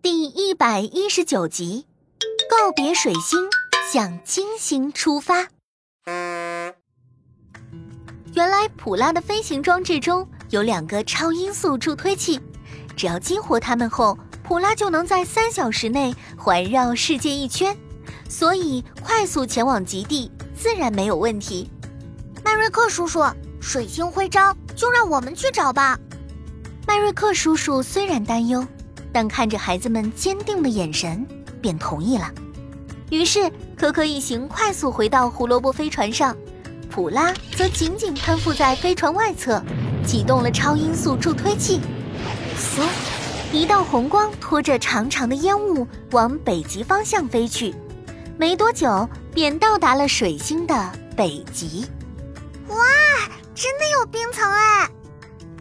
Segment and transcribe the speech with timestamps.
[0.00, 1.86] 第一百一十九集，
[2.50, 3.38] 告别水星，
[3.92, 5.48] 向金星出发。
[8.34, 12.40] 原来普拉的飞行装置中有两个超音速助推器，
[12.96, 17.76] 只要激活它们后，普拉就能在三小时内环绕世界一圈，
[18.28, 21.70] 所以快速前往极地自然没有问题。
[22.44, 23.22] 迈瑞克叔叔，
[23.60, 25.98] 水星徽章就让我们去找吧。
[26.86, 28.66] 迈瑞克叔叔虽然担忧。
[29.14, 31.26] 但看着孩子们坚定的眼神，
[31.60, 32.30] 便同意了。
[33.10, 36.34] 于是，可可一行快速回到胡萝卜飞船上，
[36.90, 39.62] 普拉则紧紧攀附在飞船外侧，
[40.06, 41.78] 启动了超音速助推器。
[42.56, 42.86] 嗖，
[43.52, 47.74] 一道红光拖着长长的烟雾往北极方向飞去，
[48.38, 51.84] 没多久便到达了水星的北极。
[52.68, 52.76] 哇，
[53.54, 54.71] 真的有冰层哎！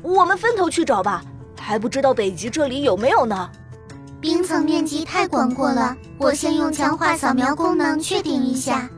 [0.02, 1.23] 我们分头去找吧。
[1.60, 3.50] 还不知道北极这里有没有呢？
[4.20, 8.90] 冰层面积太广阔了，我先用强化扫描功能确定一下。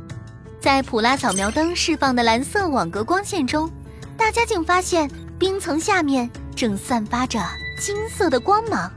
[0.59, 3.69] 在普拉扫描灯释放的蓝色网格光线中，
[4.17, 7.39] 大家竟发现冰层下面正散发着
[7.80, 8.92] 金色的光芒。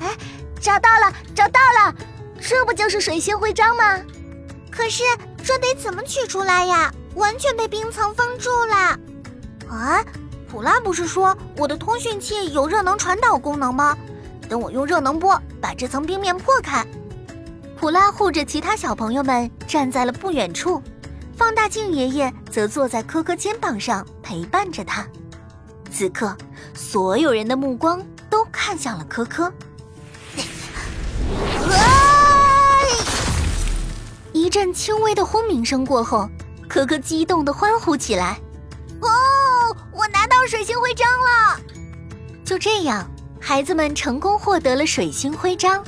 [0.00, 0.16] 哎，
[0.60, 1.94] 找到了，找到了！
[2.40, 4.00] 这不就是水星徽章吗？
[4.70, 5.02] 可是
[5.44, 6.92] 这得怎么取出来呀？
[7.16, 8.98] 完全被冰层封住了。
[9.68, 10.04] 啊？
[10.50, 13.96] 普拉不是说我的通讯器有热能传导功能吗？
[14.48, 16.84] 等我用热能波把这层冰面破开。
[17.78, 20.82] 普拉护着其他小朋友们站在了不远处，
[21.36, 25.06] 放大镜爷爷则坐在科科肩膀上陪伴着他。
[25.88, 26.36] 此刻，
[26.74, 29.52] 所有人的目光都看向了科科。
[34.32, 36.28] 一阵轻微的轰鸣声过后，
[36.68, 38.40] 科科激动地欢呼起来。
[40.50, 41.60] 水星徽章了，
[42.44, 43.08] 就这样，
[43.40, 45.84] 孩子们成功获得了水星徽章。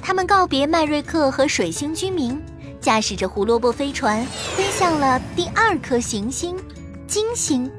[0.00, 2.42] 他们告别迈瑞克和水星居民，
[2.80, 4.24] 驾驶着胡萝卜飞船
[4.56, 6.56] 飞向了第二颗行星——
[7.06, 7.70] 金星。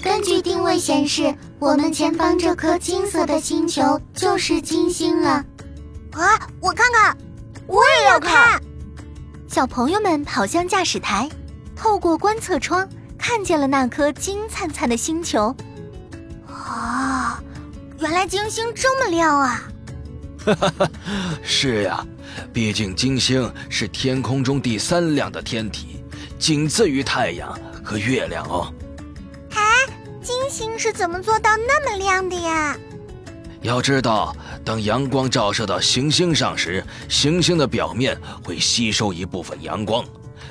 [0.00, 5.44] 根据定位显示，我们前方这颗金色的星球就是金星了。
[6.12, 7.16] 啊，我看看，
[7.66, 8.62] 我也要看。
[9.48, 11.28] 小朋友们跑向驾驶台，
[11.74, 12.88] 透过观测窗。
[13.28, 15.52] 看见了那颗金灿灿的星球，
[16.46, 17.42] 啊，
[17.98, 19.64] 原来金星这么亮啊！
[20.44, 20.90] 哈哈哈，
[21.42, 22.06] 是呀，
[22.52, 26.04] 毕竟金星是天空中第三亮的天体，
[26.38, 28.72] 仅次于太阳和月亮哦。
[29.50, 29.60] 哎，
[30.22, 32.78] 金星是怎么做到那么亮的呀？
[33.60, 40.04] 要知道，当阳光照射到行星上时，行星的表面会吸收一部分阳光，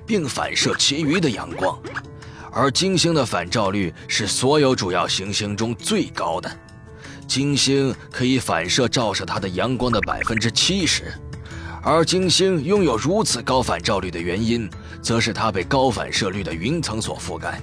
[0.06, 1.80] 并反射其余的阳光。
[2.55, 6.49] 而金星的反照率是所有主要行星中最高的，
[7.27, 11.13] 金星可以反射照射它的阳光的百分之七十，
[11.83, 14.69] 而金星拥有如此高反照率的原因，
[15.01, 17.61] 则是它被高反射率的云层所覆盖。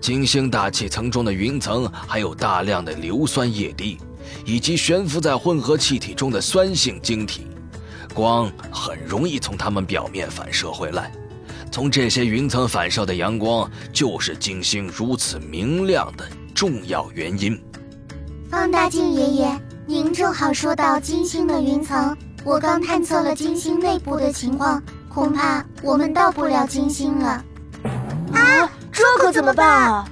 [0.00, 3.98] 金星大气层中的云层含有大量的硫酸液滴，
[4.44, 7.48] 以及悬浮在混合气体中的酸性晶体，
[8.14, 11.10] 光很容易从它们表面反射回来。
[11.74, 16.24] 从这些云层反射的阳光，就是金星如此明亮的
[16.54, 17.60] 重要原因。
[18.48, 27.44] 放大镜爷爷，您正好说到金星的云层，我刚探测了金星内部的情况，恐怕我们到不了金星了。
[28.32, 30.08] 啊，这可怎么办啊？